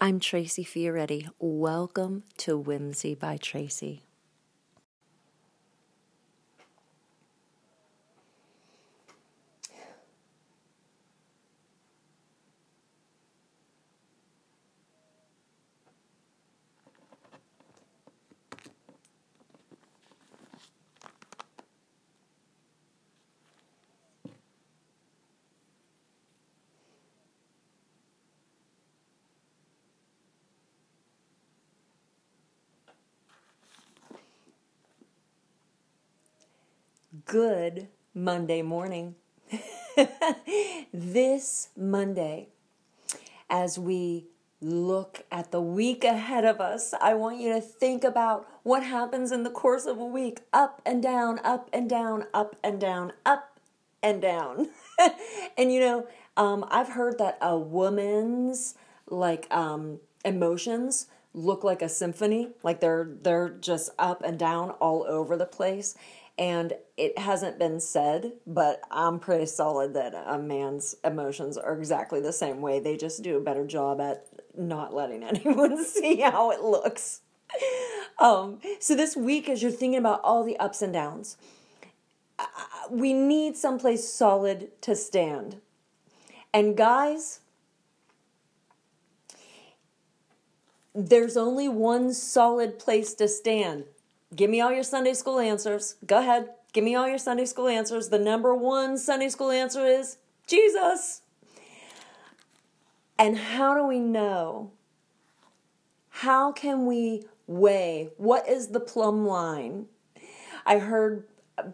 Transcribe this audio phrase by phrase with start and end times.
[0.00, 1.28] I'm Tracy Fioretti.
[1.40, 4.07] Welcome to Whimsy by Tracy.
[37.24, 39.14] Good Monday morning.
[40.92, 42.48] this Monday,
[43.48, 44.26] as we
[44.60, 49.32] look at the week ahead of us, I want you to think about what happens
[49.32, 53.14] in the course of a week up and down, up and down, up and down,
[53.24, 53.58] up
[54.02, 54.68] and down.
[55.56, 56.06] and you know,
[56.36, 58.74] um, I've heard that a woman's
[59.06, 65.04] like um, emotions look like a symphony like they're they're just up and down all
[65.06, 65.94] over the place
[66.38, 72.20] and it hasn't been said, but I'm pretty solid that a man's emotions are exactly
[72.20, 72.78] the same way.
[72.78, 74.24] They just do a better job at
[74.56, 77.22] not letting anyone see how it looks.
[78.20, 81.36] Um, so this week, as you're thinking about all the ups and downs,
[82.88, 85.60] we need someplace solid to stand.
[86.54, 87.40] And guys,
[90.94, 93.84] there's only one solid place to stand
[94.34, 95.96] Give me all your Sunday school answers.
[96.06, 96.50] Go ahead.
[96.72, 98.10] Give me all your Sunday school answers.
[98.10, 101.22] The number one Sunday school answer is Jesus.
[103.18, 104.70] And how do we know?
[106.10, 108.10] How can we weigh?
[108.16, 109.86] What is the plumb line?
[110.66, 111.24] I heard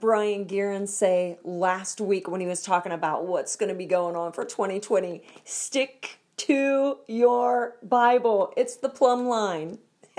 [0.00, 4.16] Brian Guerin say last week when he was talking about what's going to be going
[4.16, 8.52] on for 2020 stick to your Bible.
[8.56, 9.78] It's the plumb line.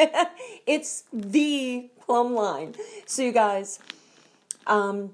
[0.67, 2.75] it's the plumb line.
[3.05, 3.79] So, you guys,
[4.67, 5.13] um,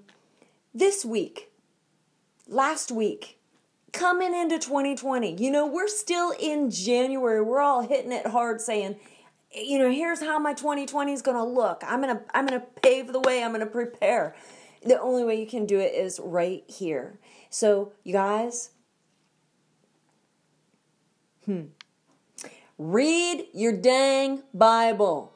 [0.73, 1.51] this week,
[2.47, 3.39] last week,
[3.93, 7.41] coming into 2020, you know, we're still in January.
[7.41, 8.97] We're all hitting it hard saying,
[9.53, 11.83] you know, here's how my 2020 is going to look.
[11.85, 13.43] I'm going to I'm going to pave the way.
[13.43, 14.35] I'm going to prepare.
[14.83, 17.19] The only way you can do it is right here.
[17.49, 18.71] So, you guys,
[21.45, 21.63] hmm.
[22.83, 25.35] Read your dang Bible.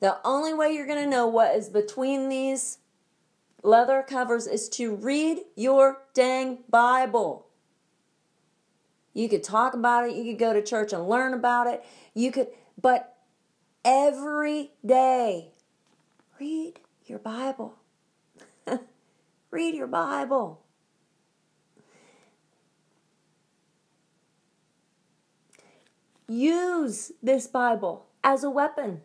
[0.00, 2.78] The only way you're going to know what is between these
[3.62, 7.46] leather covers is to read your dang Bible.
[9.12, 11.84] You could talk about it, you could go to church and learn about it.
[12.14, 12.48] You could,
[12.80, 13.16] but
[13.84, 15.50] every day,
[16.38, 16.74] read
[17.06, 17.74] your Bible.
[19.50, 20.62] read your Bible.
[26.28, 29.00] Use this Bible as a weapon.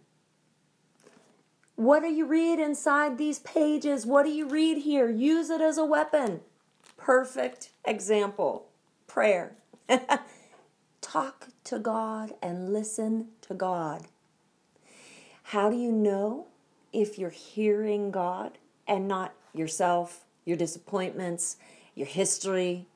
[1.76, 4.06] What do you read inside these pages?
[4.06, 5.10] What do you read here?
[5.10, 6.42] Use it as a weapon.
[6.98, 8.68] Perfect example
[9.08, 9.56] prayer.
[11.02, 14.08] Talk to God and listen to God.
[15.44, 16.48] How do you know
[16.92, 18.58] if you're hearing God
[18.88, 21.58] and not yourself, your disappointments,
[21.94, 22.88] your history,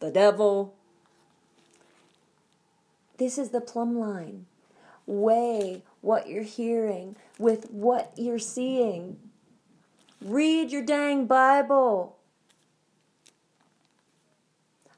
[0.00, 0.74] the devil?
[3.16, 4.46] This is the plumb line.
[5.06, 9.18] Weigh what you're hearing with what you're seeing.
[10.20, 12.16] Read your dang Bible.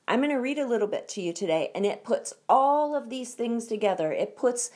[0.08, 3.08] I'm going to read a little bit to you today, and it puts all of
[3.08, 4.12] these things together.
[4.12, 4.70] It puts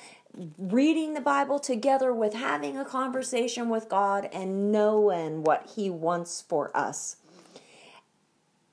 [0.59, 6.41] reading the Bible together with having a conversation with God and knowing what He wants
[6.41, 7.17] for us.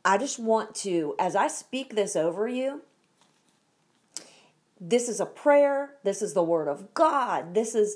[0.06, 2.82] I just want to, as I speak this over you,
[4.86, 7.54] this is a prayer, this is the word of God.
[7.54, 7.96] This is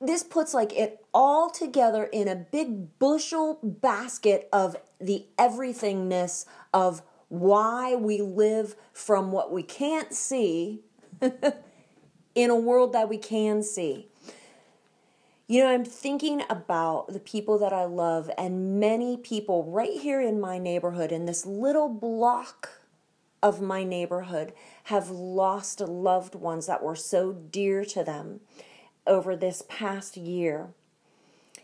[0.00, 7.02] this puts like it all together in a big bushel basket of the everythingness of
[7.28, 10.82] why we live from what we can't see
[12.34, 14.08] in a world that we can see.
[15.48, 20.20] You know, I'm thinking about the people that I love, and many people right here
[20.20, 22.70] in my neighborhood, in this little block
[23.44, 24.54] of my neighborhood
[24.84, 28.40] have lost loved ones that were so dear to them
[29.06, 30.70] over this past year.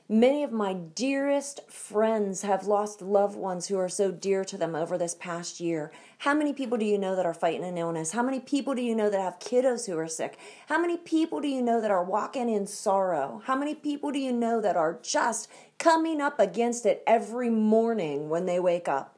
[0.07, 4.75] Many of my dearest friends have lost loved ones who are so dear to them
[4.75, 5.91] over this past year.
[6.19, 8.13] How many people do you know that are fighting an illness?
[8.13, 10.37] How many people do you know that have kiddos who are sick?
[10.67, 13.41] How many people do you know that are walking in sorrow?
[13.47, 15.49] How many people do you know that are just
[15.79, 19.17] coming up against it every morning when they wake up?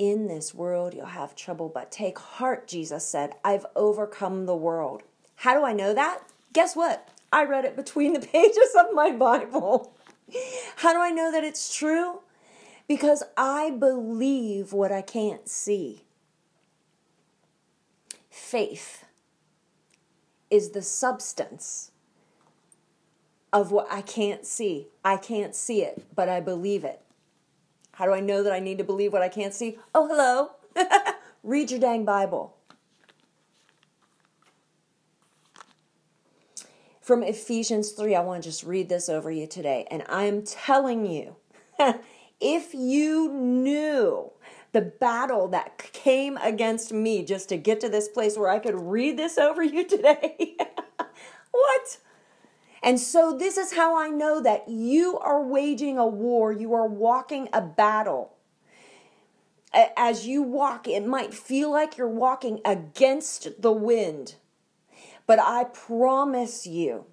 [0.00, 3.34] In this world you'll have trouble, but take heart, Jesus said.
[3.44, 5.02] I've overcome the world.
[5.36, 6.22] How do I know that?
[6.54, 7.10] Guess what?
[7.30, 9.92] I read it between the pages of my Bible.
[10.76, 12.20] How do I know that it's true?
[12.88, 16.04] Because I believe what I can't see.
[18.30, 19.04] Faith
[20.50, 21.90] is the substance
[23.52, 24.88] of what I can't see.
[25.04, 27.02] I can't see it, but I believe it.
[28.00, 29.78] How do I know that I need to believe what I can't see?
[29.94, 30.52] Oh, hello.
[31.42, 32.56] Read your dang Bible.
[37.02, 39.86] From Ephesians 3, I want to just read this over you today.
[39.90, 41.36] And I am telling you,
[42.40, 44.32] if you knew
[44.72, 48.76] the battle that came against me just to get to this place where I could
[48.76, 50.56] read this over you today?
[52.82, 56.86] And so, this is how I know that you are waging a war, you are
[56.86, 58.36] walking a battle.
[59.72, 64.34] As you walk, it might feel like you're walking against the wind,
[65.26, 67.04] but I promise you,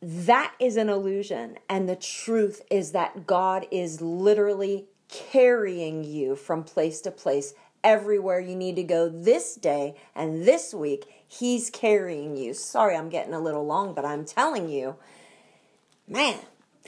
[0.00, 1.58] that is an illusion.
[1.68, 8.40] And the truth is that God is literally carrying you from place to place everywhere
[8.40, 11.15] you need to go this day and this week.
[11.28, 12.54] He's carrying you.
[12.54, 14.96] Sorry, I'm getting a little long, but I'm telling you,
[16.08, 16.38] man,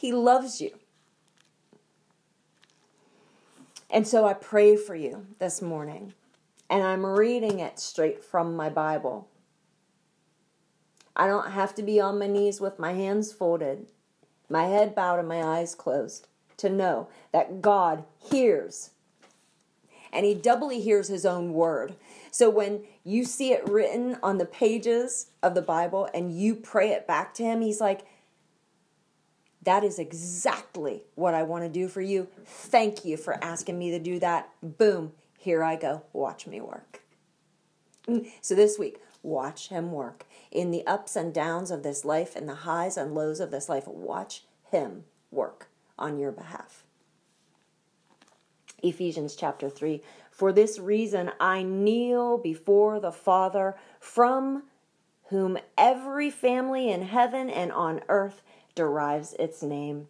[0.00, 0.70] He loves you.
[3.90, 6.14] And so I pray for you this morning,
[6.70, 9.28] and I'm reading it straight from my Bible.
[11.14, 13.88] I don't have to be on my knees with my hands folded,
[14.48, 18.92] my head bowed, and my eyes closed to know that God hears.
[20.12, 21.94] And he doubly hears his own word.
[22.30, 26.90] So when you see it written on the pages of the Bible and you pray
[26.90, 28.02] it back to him, he's like,
[29.62, 32.28] that is exactly what I want to do for you.
[32.44, 34.48] Thank you for asking me to do that.
[34.62, 36.02] Boom, here I go.
[36.12, 37.02] Watch me work.
[38.40, 40.24] So this week, watch him work.
[40.50, 43.68] In the ups and downs of this life and the highs and lows of this
[43.68, 45.68] life, watch him work
[45.98, 46.84] on your behalf.
[48.82, 54.64] Ephesians chapter 3 For this reason I kneel before the Father, from
[55.30, 58.42] whom every family in heaven and on earth
[58.74, 60.08] derives its name.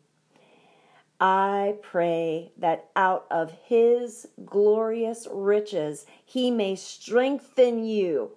[1.20, 8.32] I pray that out of his glorious riches he may strengthen you,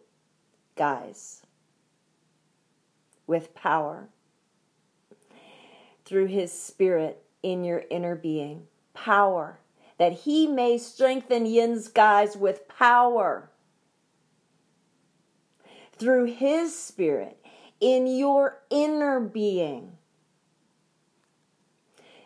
[0.76, 1.44] guys,
[3.26, 4.10] with power
[6.04, 8.68] through his spirit in your inner being.
[8.94, 9.60] Power.
[9.98, 13.50] That he may strengthen yins guys with power
[15.92, 17.38] through his spirit
[17.80, 19.98] in your inner being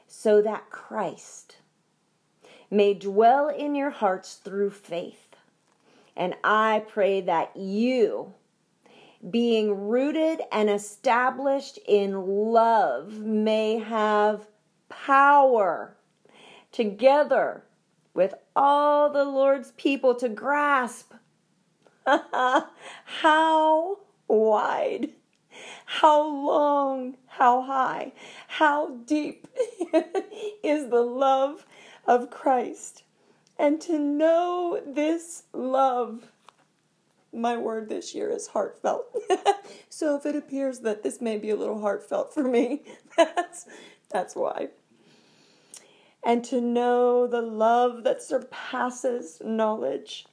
[0.07, 1.57] so that Christ
[2.71, 5.35] may dwell in your hearts through faith.
[6.15, 8.33] And I pray that you
[9.29, 14.47] being rooted and established in love, may have
[14.89, 15.96] power
[16.71, 17.63] together
[18.13, 21.13] with all the Lord's people to grasp
[22.05, 23.97] how
[24.27, 25.09] wide,
[25.85, 28.13] how long, how high,
[28.47, 29.47] how deep
[30.63, 31.65] is the love
[32.05, 33.03] of Christ.
[33.59, 36.29] And to know this love
[37.33, 39.05] my word this year is heartfelt.
[39.89, 42.83] so if it appears that this may be a little heartfelt for me,
[43.15, 43.65] that's
[44.09, 44.69] that's why.
[46.23, 50.25] And to know the love that surpasses knowledge.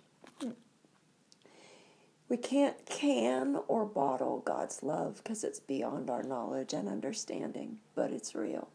[2.28, 8.10] We can't can or bottle God's love because it's beyond our knowledge and understanding, but
[8.10, 8.68] it's real.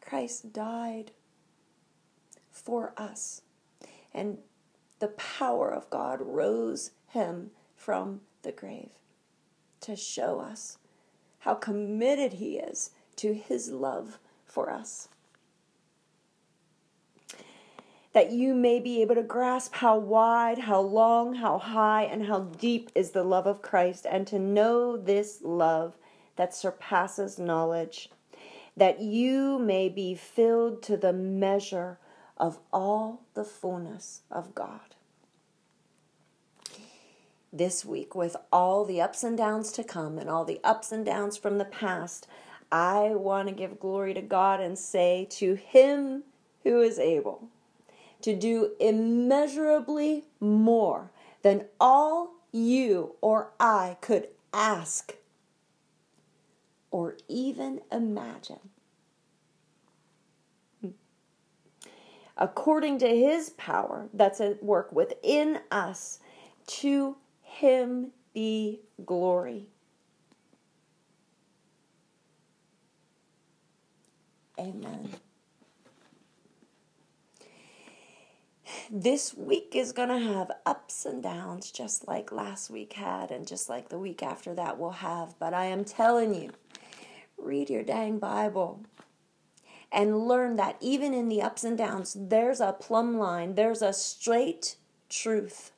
[0.00, 1.12] Christ died
[2.50, 3.42] for us.
[4.12, 4.38] And
[4.98, 8.90] the power of God rose him from the grave
[9.82, 10.78] to show us
[11.40, 15.08] how committed he is to his love for us.
[18.12, 22.40] That you may be able to grasp how wide, how long, how high, and how
[22.40, 25.96] deep is the love of Christ, and to know this love
[26.34, 28.10] that surpasses knowledge,
[28.76, 31.98] that you may be filled to the measure
[32.36, 34.94] of all the fullness of God.
[37.52, 41.04] This week, with all the ups and downs to come and all the ups and
[41.04, 42.26] downs from the past,
[42.72, 46.24] I want to give glory to God and say to Him
[46.62, 47.48] who is able
[48.22, 51.10] to do immeasurably more
[51.42, 55.16] than all you or I could ask
[56.90, 58.58] or even imagine.
[62.36, 66.20] According to his power that's at work within us,
[66.66, 69.66] to him be glory.
[74.58, 75.10] Amen.
[78.90, 83.46] This week is going to have ups and downs, just like last week had, and
[83.46, 85.38] just like the week after that will have.
[85.38, 86.50] But I am telling you,
[87.38, 88.82] read your dang Bible
[89.92, 93.92] and learn that even in the ups and downs, there's a plumb line, there's a
[93.92, 94.76] straight
[95.08, 95.72] truth.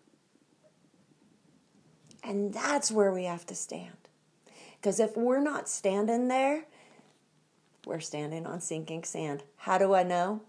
[2.23, 3.97] And that's where we have to stand.
[4.77, 6.67] Because if we're not standing there,
[7.87, 9.43] we're standing on sinking sand.
[9.57, 10.43] How do I know?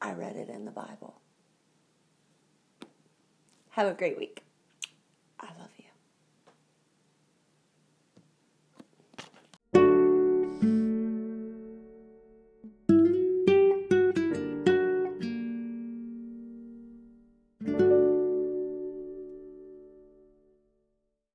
[0.00, 1.20] I read it in the Bible.
[3.70, 4.42] Have a great week.